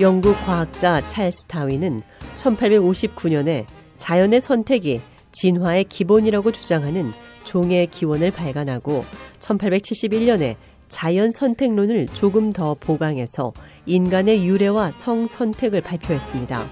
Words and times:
영국 0.00 0.34
과학자 0.46 1.06
찰스 1.06 1.44
다윈은 1.44 2.02
1859년에 2.34 3.66
자연의 3.98 4.40
선택이 4.40 5.02
진화의 5.32 5.84
기본이라고 5.84 6.52
주장하는 6.52 7.12
종의 7.44 7.88
기원을 7.88 8.30
발간하고 8.30 9.04
1871년에 9.40 10.56
자연 10.88 11.30
선택론을 11.30 12.08
조금 12.14 12.50
더 12.50 12.74
보강해서 12.80 13.52
인간의 13.84 14.46
유래와 14.46 14.90
성 14.90 15.26
선택을 15.26 15.82
발표했습니다. 15.82 16.66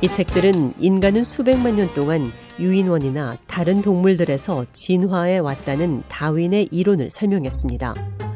이 0.00 0.08
책들은 0.08 0.74
인간은 0.78 1.24
수백만 1.24 1.74
년 1.74 1.92
동안 1.94 2.30
유인원이나 2.60 3.36
다른 3.48 3.82
동물들에서 3.82 4.66
진화해 4.72 5.38
왔다는 5.38 6.04
다윈의 6.08 6.68
이론을 6.70 7.10
설명했습니다. 7.10 8.27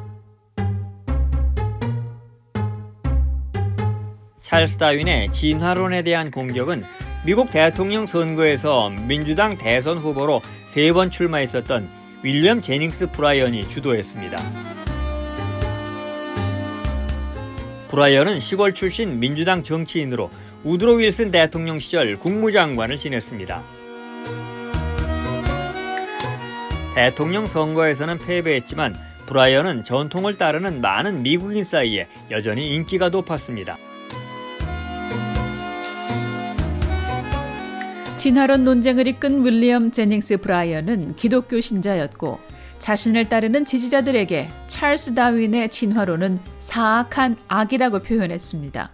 찰스 4.52 4.76
다윈의 4.76 5.32
진화론에 5.32 6.02
대한 6.02 6.30
공격은 6.30 6.84
미국 7.24 7.50
대통령 7.50 8.06
선거에서 8.06 8.90
민주당 8.90 9.56
대선 9.56 9.96
후보로 9.96 10.42
세 10.66 10.92
번 10.92 11.10
출마했었던 11.10 11.88
윌리엄 12.22 12.60
제닝스 12.60 13.12
브라이언이 13.12 13.66
주도했습니다. 13.66 14.36
브라이언은 17.88 18.40
시골 18.40 18.74
출신 18.74 19.18
민주당 19.18 19.62
정치인으로 19.62 20.28
우드로 20.64 20.96
윌슨 20.96 21.30
대통령 21.30 21.78
시절 21.78 22.18
국무장관을 22.18 22.98
지냈습니다. 22.98 23.62
대통령 26.94 27.46
선거에서는 27.46 28.18
패배했지만 28.18 28.94
브라이언은 29.28 29.84
전통을 29.84 30.36
따르는 30.36 30.82
많은 30.82 31.22
미국인 31.22 31.64
사이에 31.64 32.06
여전히 32.30 32.74
인기가 32.74 33.08
높았습니다. 33.08 33.78
진화론 38.22 38.62
논쟁을 38.62 39.08
이끈 39.08 39.44
윌리엄 39.44 39.90
제닝스 39.90 40.36
브라이언은 40.36 41.16
기독교 41.16 41.60
신자였고 41.60 42.38
자신을 42.78 43.28
따르는 43.28 43.64
지지자들에게 43.64 44.48
찰스 44.68 45.16
다윈의 45.16 45.70
진화론은 45.70 46.38
사악한 46.60 47.36
악이라고 47.48 47.98
표현했습니다. 47.98 48.92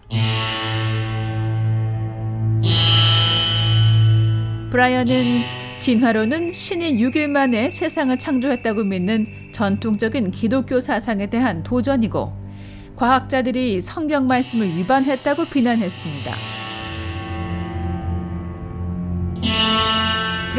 브라이언은 4.71 5.41
진화론은 5.79 6.51
신이 6.51 6.93
6일 6.93 7.27
만에 7.27 7.69
세상을 7.69 8.17
창조했다고 8.17 8.83
믿는 8.83 9.27
전통적인 9.51 10.31
기독교 10.31 10.79
사상에 10.79 11.29
대한 11.29 11.61
도전이고 11.61 12.33
과학자들이 12.95 13.79
성경 13.81 14.25
말씀을 14.25 14.75
위반했다고 14.75 15.45
비난했습니다. 15.45 16.58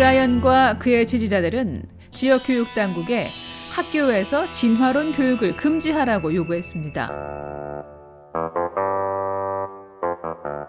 브라이언과 0.00 0.78
그의 0.78 1.06
지지자들은 1.06 1.82
지역 2.10 2.44
교육 2.46 2.72
당국에 2.74 3.26
학교에서 3.70 4.50
진화론 4.50 5.12
교육을 5.12 5.56
금지하라고 5.56 6.34
요구했습니다. 6.34 7.10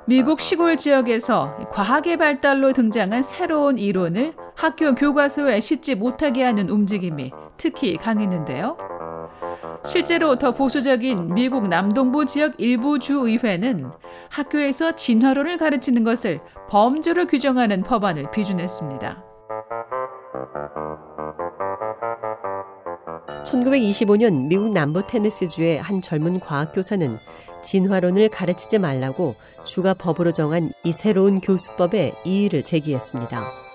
미국 0.05 0.41
시골 0.41 0.75
지역에서 0.75 1.69
과학의 1.71 2.17
발달로 2.17 2.73
등장한 2.73 3.23
새로운 3.23 3.77
이론을 3.77 4.33
학교 4.57 4.93
교과서에 4.95 5.61
싣지 5.61 5.95
못하게 5.95 6.43
하는 6.43 6.69
움직임이 6.69 7.31
특히 7.55 7.95
강했는데요. 7.95 8.90
실제로 9.83 10.35
더 10.37 10.51
보수적인 10.51 11.33
미국 11.33 11.67
남동부 11.67 12.25
지역 12.25 12.53
일부 12.59 12.99
주의회는 12.99 13.91
학교에서 14.29 14.95
진화론을 14.95 15.57
가르치는 15.57 16.03
것을 16.03 16.39
범죄로 16.69 17.25
규정하는 17.27 17.83
법안을 17.83 18.31
비준했습니다. 18.31 19.23
1925년 23.43 24.47
미국 24.47 24.71
남부 24.71 25.05
테네시주의 25.05 25.79
한 25.81 26.01
젊은 26.01 26.39
과학교사는 26.39 27.17
진화론을 27.63 28.29
가르치지 28.29 28.79
말라고 28.79 29.35
주가 29.63 29.93
법으로 29.93 30.31
정한 30.31 30.71
이 30.83 30.91
새로운 30.91 31.41
교수법에 31.41 32.13
이의를 32.23 32.63
제기했습니다. 32.63 33.70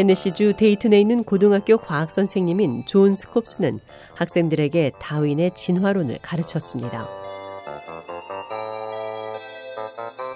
테네시주 0.00 0.54
데이튼에 0.56 0.98
있는 0.98 1.24
고등학교 1.24 1.76
과학 1.76 2.10
선생님인 2.10 2.86
존 2.86 3.14
스콥스는 3.14 3.80
학생들에게 4.14 4.92
다윈의 4.98 5.50
진화론을 5.54 6.20
가르쳤습니다. 6.22 7.06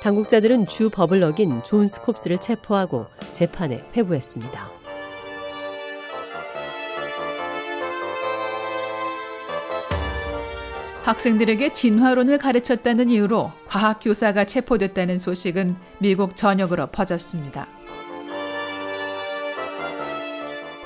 당국자들은 0.02 0.66
주 0.66 0.90
법을 0.90 1.22
어긴 1.22 1.62
존 1.62 1.88
스콥스를 1.88 2.42
체포하고 2.42 3.06
재판에 3.32 3.82
회부했습니다. 3.96 4.70
학생들에게 11.04 11.72
진화론을 11.72 12.36
가르쳤다는 12.36 13.08
이유로 13.08 13.50
과학 13.66 14.00
교사가 14.02 14.44
체포됐다는 14.44 15.18
소식은 15.18 15.74
미국 16.00 16.36
전역으로 16.36 16.88
퍼졌습니다. 16.88 17.73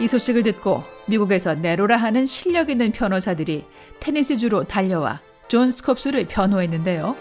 이 0.00 0.06
소식을 0.06 0.44
듣고 0.44 0.84
미국에서 1.06 1.54
내로라하는 1.54 2.24
실력 2.25 2.70
있는 2.70 2.92
변호사들이 2.92 3.64
테네시주로 3.98 4.64
달려와 4.64 5.20
존 5.48 5.70
스콥스를 5.70 6.26
변호했는데요. 6.26 7.16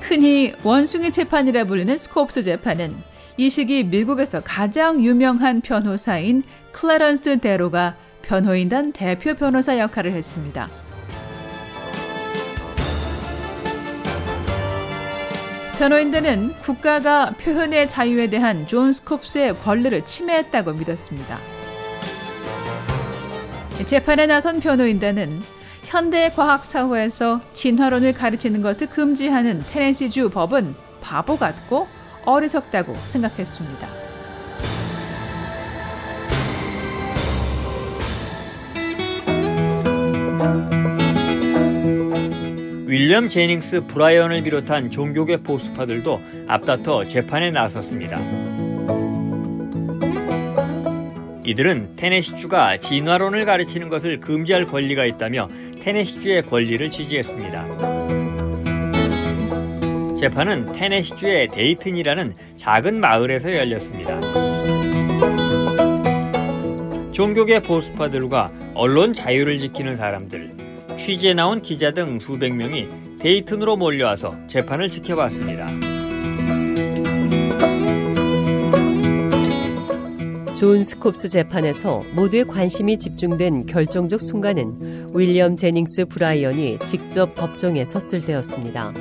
흔히 0.00 0.52
원숭이 0.62 1.10
재판이라 1.10 1.64
불리는 1.64 1.98
스콥스 1.98 2.42
재판은 2.42 2.94
이 3.36 3.50
시기 3.50 3.82
미국에서 3.82 4.40
가장 4.44 5.02
유명한 5.02 5.60
변호사인 5.60 6.44
클라런스 6.70 7.40
데로가 7.40 7.96
변호인단 8.22 8.92
대표 8.92 9.34
변호사 9.34 9.78
역할을 9.78 10.12
했습니다. 10.12 10.83
변호인들은 15.78 16.54
국가가 16.62 17.30
표현의 17.32 17.88
자유에 17.88 18.28
대한 18.28 18.66
존 18.66 18.92
스콥스의 18.92 19.58
권리를 19.60 20.04
침해했다고 20.04 20.72
믿었습니다. 20.74 21.36
재판에 23.84 24.26
나선 24.26 24.60
변호인단은 24.60 25.42
현대 25.82 26.30
과학 26.30 26.64
사회에서 26.64 27.40
진화론을 27.52 28.12
가르치는 28.12 28.62
것을 28.62 28.88
금지하는 28.88 29.62
테네시주 29.72 30.30
법은 30.30 30.76
바보 31.00 31.36
같고 31.36 31.88
어리석다고 32.24 32.94
생각했습니다. 32.94 34.04
윌리엄 42.94 43.28
제닝스 43.28 43.86
브라이언을 43.88 44.44
비롯한 44.44 44.88
종교계 44.88 45.38
보수파들도 45.38 46.20
앞다퉈 46.46 47.04
재판에 47.04 47.50
나섰습니다. 47.50 48.20
이들은 51.44 51.96
테네시주가 51.96 52.78
진화론을 52.78 53.46
가르치는 53.46 53.88
것을 53.88 54.20
금지할 54.20 54.66
권리가 54.66 55.06
있다며 55.06 55.48
테네시주의 55.82 56.42
권리를 56.42 56.88
지지했습니다. 56.88 57.66
재판은 60.16 60.70
테네시주의 60.74 61.48
데이튼이라는 61.48 62.34
작은 62.54 63.00
마을에서 63.00 63.56
열렸습니다. 63.56 64.20
종교계 67.10 67.58
보수파들과 67.58 68.52
언론 68.74 69.12
자유를 69.12 69.58
지키는 69.58 69.96
사람들, 69.96 70.63
취재에 70.98 71.34
나온 71.34 71.60
기자 71.60 71.92
등 71.92 72.18
수백 72.18 72.54
명이 72.54 72.86
데이튼으로 73.18 73.76
몰려와서 73.76 74.34
재판을 74.48 74.88
지켜봤습니다. 74.88 75.68
존 80.54 80.82
스콥스 80.82 81.28
재판에서 81.28 82.02
모두의 82.14 82.44
관심이 82.44 82.96
집중된 82.98 83.66
결정적 83.66 84.22
순간은 84.22 85.10
윌리엄 85.12 85.56
제닝스 85.56 86.06
브라이언이 86.06 86.78
직접 86.86 87.34
법정에 87.34 87.84
섰을 87.84 88.24
때였습니다. 88.24 88.92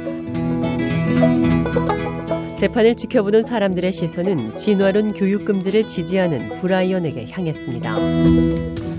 재판을 2.58 2.96
지켜보는 2.96 3.44
사람들의 3.44 3.92
시선은 3.92 4.56
진화론 4.58 5.14
교육 5.14 5.46
금지를 5.46 5.84
지지하는 5.84 6.60
브라이언에게 6.62 7.28
향했습니다. 7.32 8.93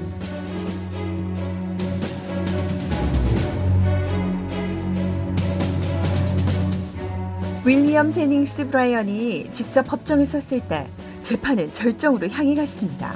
윌리엄 7.66 8.12
제닝스 8.12 8.66
브라이언이 8.66 9.48
직접 9.50 9.84
법정에 9.84 10.26
섰을 10.26 10.60
때 10.68 10.86
재판은 11.22 11.72
절정으로 11.72 12.28
향해 12.28 12.54
갔습니다. 12.54 13.14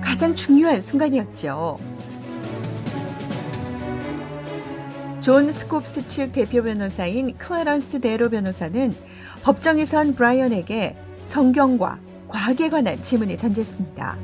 가장 0.00 0.32
중요한 0.36 0.80
순간이었죠. 0.80 1.76
존 5.20 5.50
스콥스 5.50 6.06
측 6.06 6.32
대표 6.32 6.62
변호사인 6.62 7.36
클라런스 7.36 8.00
데로 8.00 8.30
변호사는 8.30 8.94
법정에 9.42 9.93
선 9.93 10.14
브라이언에게 10.14 10.96
성경과 11.24 11.98
과학에 12.28 12.68
관한 12.68 13.02
질문을 13.02 13.38
던졌습니다. 13.38 14.16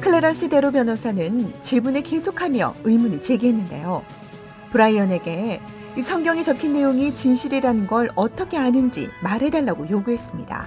클라런스 0.00 0.48
데로 0.48 0.72
변호사는 0.72 1.60
질문을 1.60 2.02
계속하며 2.02 2.74
의문을 2.82 3.20
제기했는데요. 3.20 4.25
브라이언에게 4.70 5.60
성경에 6.02 6.42
적힌 6.42 6.74
내용이 6.74 7.14
진실이라는 7.14 7.86
걸 7.86 8.10
어떻게 8.14 8.58
아는지 8.58 9.08
말해달라고 9.22 9.88
요구했습니다. 9.88 10.66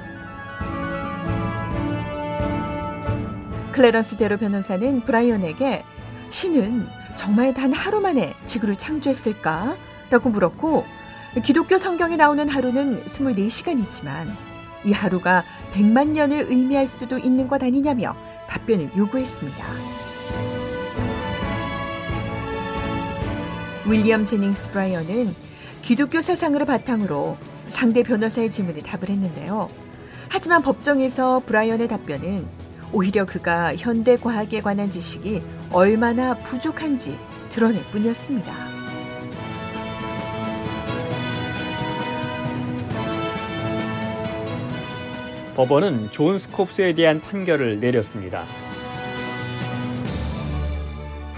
클레런스 3.71 4.17
데로 4.17 4.37
변호사는 4.37 5.01
브라이언에게 5.01 5.83
신은 6.29 6.87
정말 7.15 7.53
단 7.53 7.71
하루 7.73 8.01
만에 8.01 8.33
지구를 8.45 8.75
창조했을까? 8.75 9.77
라고 10.09 10.29
물었고 10.29 10.85
기독교 11.43 11.77
성경에 11.77 12.15
나오는 12.15 12.49
하루는 12.49 13.05
24시간이지만 13.05 14.33
이 14.85 14.91
하루가 14.91 15.43
100만 15.73 16.09
년을 16.09 16.47
의미할 16.49 16.87
수도 16.87 17.17
있는 17.17 17.47
것 17.47 17.61
아니냐며 17.61 18.15
답변을 18.47 18.91
요구했습니다. 18.97 19.98
윌리엄 23.89 24.27
제닝스 24.27 24.69
브라이언은 24.69 25.33
기독교 25.81 26.21
사상을 26.21 26.63
바탕으로 26.63 27.35
상대 27.67 28.03
변호사의 28.03 28.51
질문에 28.51 28.81
답을 28.81 29.09
했는데요. 29.09 29.67
하지만 30.27 30.61
법정에서 30.61 31.41
브라이언의 31.47 31.87
답변은 31.87 32.45
오히려 32.93 33.25
그가 33.25 33.75
현대 33.75 34.15
과학에 34.15 34.61
관한 34.61 34.91
지식이 34.91 35.41
얼마나 35.71 36.35
부족한지 36.35 37.17
드러낼 37.49 37.81
뿐이었습니다. 37.85 38.53
법원은 45.55 46.11
존 46.11 46.37
스콥스에 46.37 46.93
대한 46.93 47.19
판결을 47.19 47.79
내렸습니다. 47.79 48.43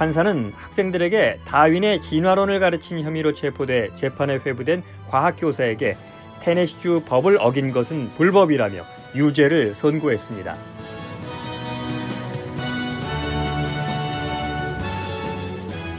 판사는 0.01 0.51
학생들에게 0.55 1.41
다윈의 1.45 2.01
진화론을 2.01 2.59
가르친 2.59 3.01
혐의로 3.01 3.35
체포돼 3.35 3.93
재판에 3.93 4.39
회부된 4.43 4.81
과학교사에게 5.09 5.95
테네시주 6.41 7.03
법을 7.05 7.37
어긴 7.39 7.71
것은 7.71 8.09
불법이라며 8.17 8.81
유죄를 9.13 9.75
선고했습니다. 9.75 10.55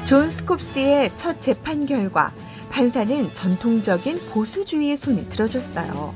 존 0.04 0.28
스콥스의 0.28 1.12
첫 1.14 1.40
재판 1.40 1.86
결과 1.86 2.32
판사는 2.72 3.32
전통적인 3.32 4.18
보수주의의 4.30 4.96
손을 4.96 5.28
들어줬어요. 5.28 6.12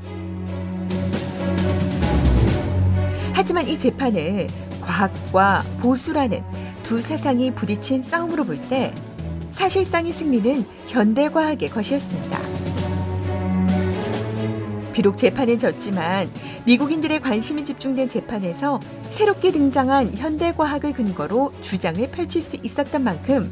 하지만 3.31 3.65
이 3.65 3.77
재판을 3.77 4.47
과학과 4.81 5.63
보수라는 5.79 6.66
두 6.87 7.01
사상이 7.01 7.51
부딪힌 7.51 8.01
싸움으로 8.01 8.45
볼 8.45 8.57
때 8.69 8.93
사실상의 9.51 10.13
승리는 10.13 10.63
현대과학의 10.87 11.67
것이었습니다. 11.67 12.39
비록 14.93 15.17
재판은 15.17 15.59
졌지만 15.59 16.29
미국인들의 16.65 17.19
관심이 17.19 17.65
집중된 17.65 18.07
재판에서 18.07 18.79
새롭게 19.09 19.51
등장한 19.51 20.15
현대과학을 20.15 20.93
근거로 20.93 21.51
주장을 21.59 22.09
펼칠 22.09 22.41
수 22.41 22.55
있었던 22.63 23.03
만큼 23.03 23.49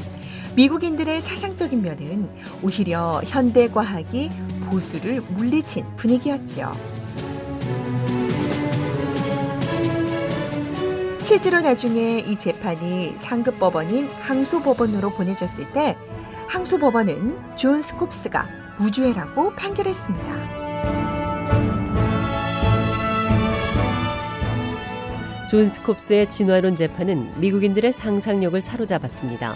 미국인들의 0.56 1.22
사상적인 1.22 1.82
면은 1.82 2.30
오히려 2.64 3.22
현대과학이 3.26 4.30
보수를 4.70 5.20
물리친 5.22 5.86
분위기였지요. 5.98 6.95
실제로 11.26 11.60
나중에 11.60 12.20
이 12.20 12.38
재판이 12.38 13.16
상급 13.18 13.60
법원인 13.60 14.08
항소 14.22 14.62
법원으로 14.62 15.10
보내졌을 15.10 15.66
때 15.74 15.98
항소 16.48 16.78
법원은 16.78 17.58
존 17.58 17.82
스콥스가 17.82 18.48
무죄라고 18.78 19.56
판결했습니다. 19.56 20.36
존 25.50 25.68
스콥스의 25.68 26.30
진화론 26.30 26.76
재판은 26.76 27.42
미국인들의 27.42 27.92
상상력을 27.92 28.62
사로잡았습니다. 28.62 29.56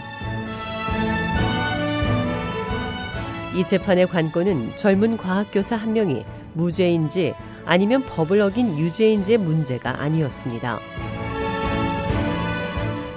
이 3.56 3.64
재판의 3.64 4.08
관건은 4.08 4.76
젊은 4.76 5.18
과학교사 5.18 5.76
한 5.76 5.94
명이 5.94 6.26
무죄인지 6.54 7.36
아니면 7.66 8.04
법을 8.08 8.42
어긴 8.42 8.76
유죄인지의 8.76 9.38
문제가 9.38 10.02
아니었습니다. 10.02 10.80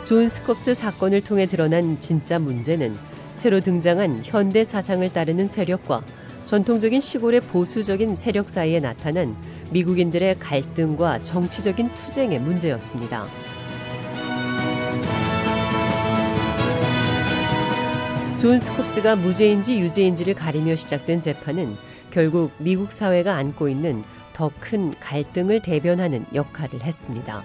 존 0.04 0.28
스콥스 0.28 0.75
사건을 0.75 1.22
통해 1.22 1.46
드러난 1.46 1.99
진짜 2.00 2.38
문제는 2.38 2.97
새로 3.32 3.61
등장한 3.61 4.23
현대 4.25 4.64
사상을 4.64 5.09
따르는 5.12 5.47
세력과 5.47 6.02
전통적인 6.44 7.00
시골의 7.00 7.40
보수적인 7.40 8.16
세력 8.16 8.50
사이에 8.50 8.80
나타난 8.80 9.37
미국인들의 9.71 10.38
갈등과 10.38 11.21
정치적인 11.21 11.94
투쟁의 11.94 12.40
문제였습니다. 12.40 13.26
존 18.38 18.59
스콥스가 18.59 19.14
무죄인지 19.16 19.78
유죄인지를 19.78 20.35
가리며 20.35 20.75
시작된 20.75 21.21
재판은 21.21 21.76
결국 22.11 22.50
미국 22.59 22.90
사회가 22.90 23.37
안고 23.37 23.68
있는 23.68 24.02
더 24.32 24.50
큰 24.59 24.99
갈등을 24.99 25.61
대변하는 25.61 26.26
역할을 26.35 26.82
했습니다. 26.82 27.44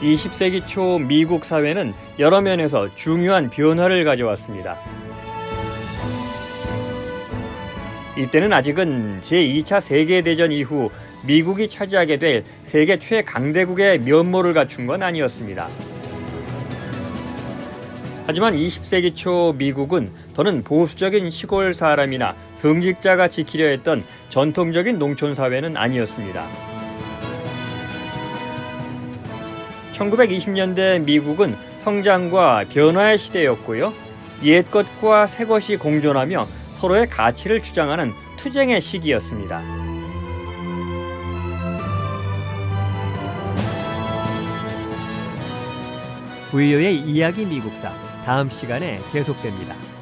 20세기 0.00 0.66
초 0.66 0.98
미국 0.98 1.44
사회는 1.44 1.92
여러 2.18 2.40
면에서 2.40 2.94
중요한 2.94 3.50
변화를 3.50 4.04
가져왔습니다. 4.04 4.76
이때는 8.16 8.52
아직은 8.52 9.20
제2차 9.22 9.80
세계대전 9.80 10.52
이후 10.52 10.90
미국이 11.26 11.68
차지하게 11.68 12.16
될 12.18 12.44
세계 12.64 12.98
최강대국의 12.98 14.00
면모를 14.00 14.54
갖춘 14.54 14.86
건 14.86 15.02
아니었습니다. 15.02 15.68
하지만 18.26 18.54
20세기 18.54 19.16
초 19.16 19.54
미국은 19.56 20.12
더는 20.34 20.62
보수적인 20.62 21.30
시골 21.30 21.74
사람이나 21.74 22.36
성직자가 22.54 23.28
지키려 23.28 23.66
했던 23.68 24.04
전통적인 24.28 24.98
농촌 24.98 25.34
사회는 25.34 25.76
아니었습니다. 25.76 26.77
1920년대 29.98 31.04
미국은 31.04 31.56
성장과 31.78 32.64
변화의 32.72 33.18
시대였고요. 33.18 33.92
옛 34.44 34.70
것과 34.70 35.26
새 35.26 35.44
것이 35.44 35.76
공존하며 35.76 36.46
서로의 36.78 37.08
가치를 37.08 37.60
주장하는 37.62 38.12
투쟁의 38.36 38.80
시기였습니다. 38.80 39.62
부이오의 46.50 46.96
이야기 47.00 47.44
미국사 47.44 47.92
다음 48.24 48.48
시간에 48.48 49.00
계속됩니다. 49.12 49.97